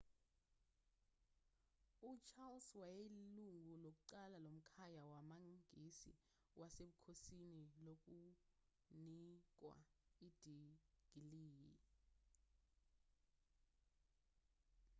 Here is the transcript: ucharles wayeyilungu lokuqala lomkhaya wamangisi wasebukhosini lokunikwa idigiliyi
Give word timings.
ucharles 2.11 2.67
wayeyilungu 2.81 3.45
lokuqala 3.83 4.37
lomkhaya 4.45 5.03
wamangisi 5.13 6.11
wasebukhosini 6.59 7.63
lokunikwa 7.85 9.75
idigiliyi 10.27 11.73